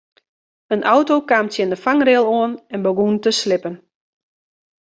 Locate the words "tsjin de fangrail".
1.49-2.25